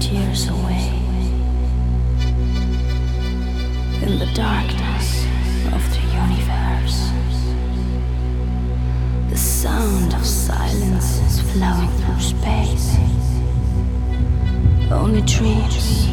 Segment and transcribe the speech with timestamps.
[0.00, 0.92] light years away.
[4.02, 5.24] In the darkness
[5.72, 7.10] of the universe,
[9.28, 12.96] the sound of silence is flowing through space.
[14.90, 16.09] Only dreams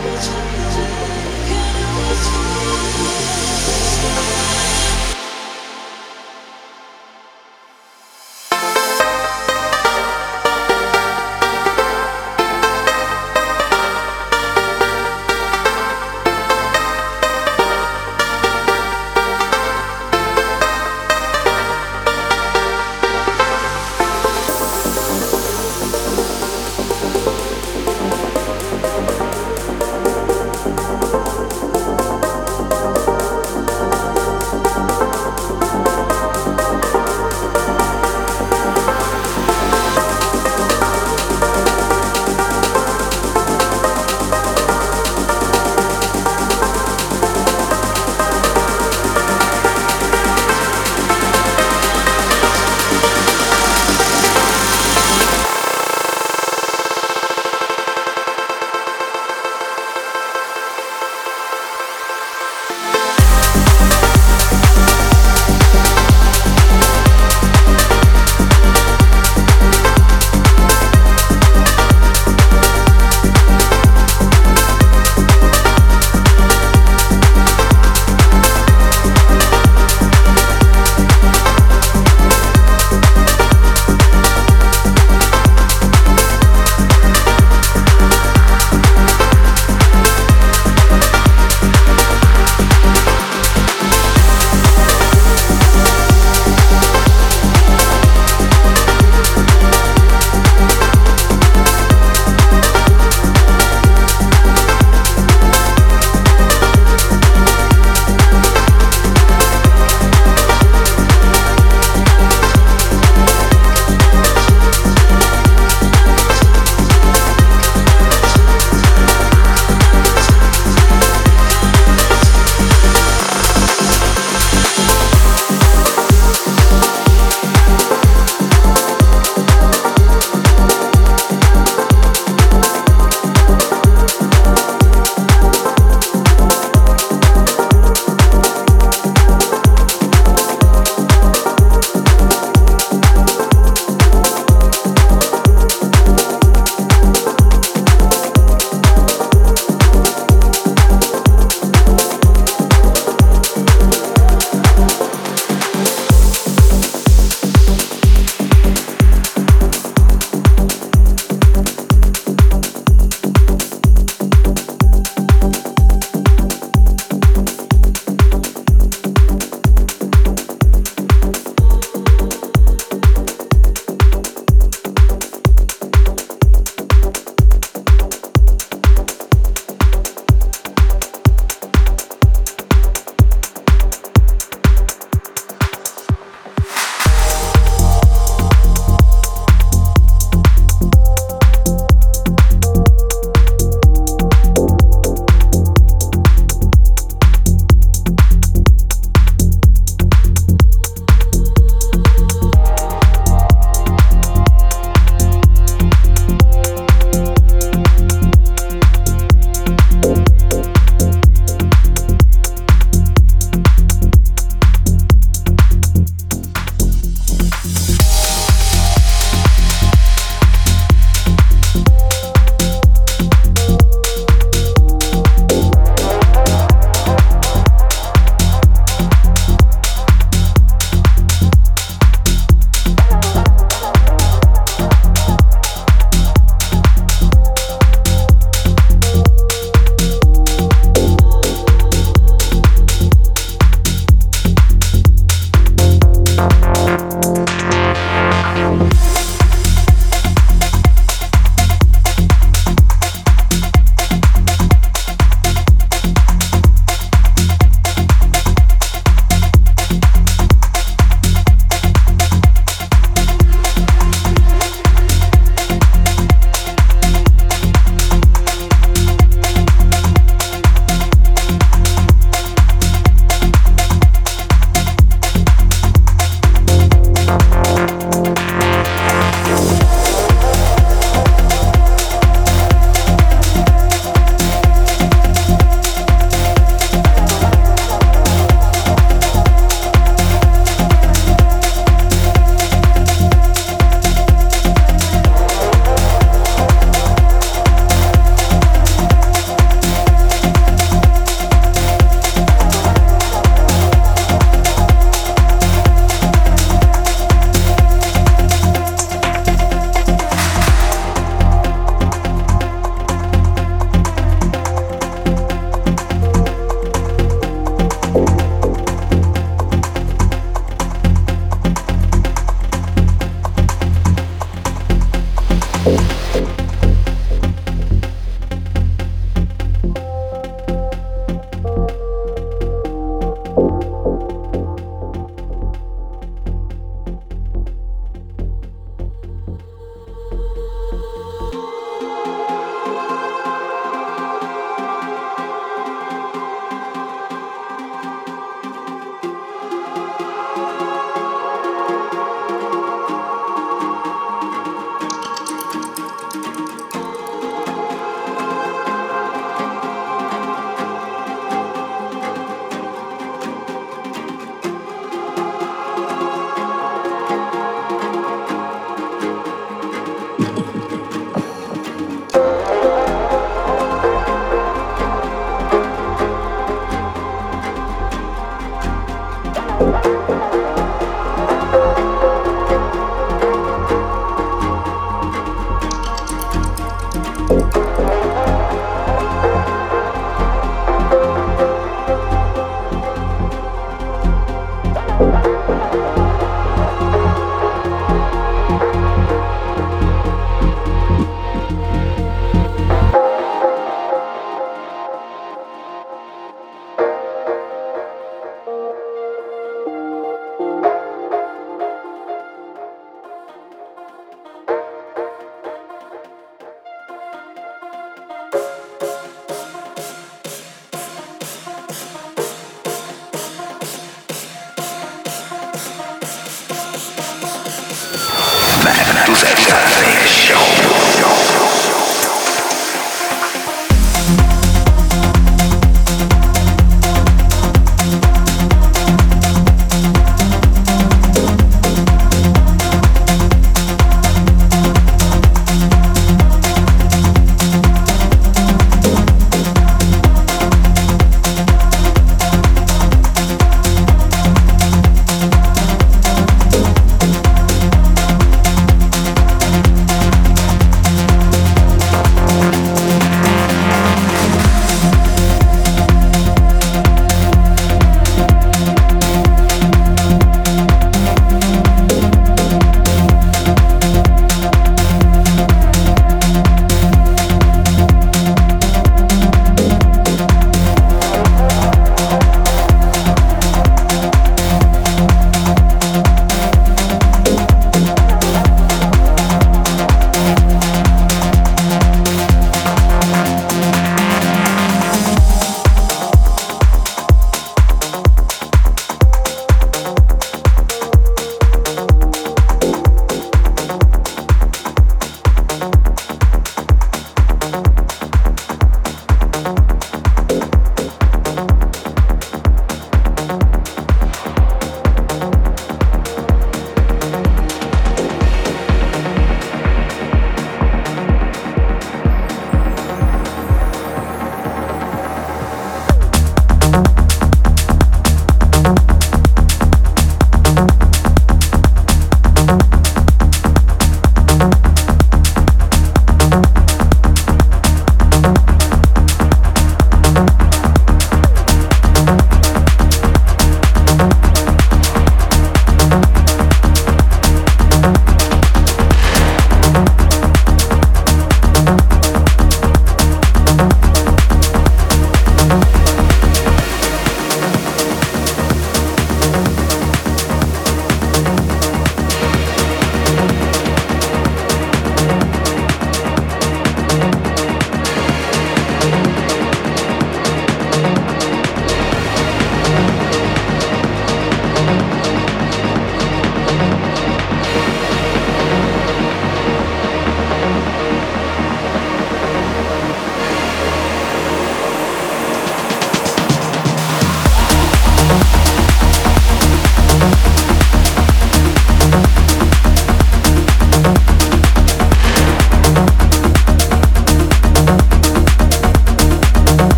[0.00, 0.87] 一站在原，你。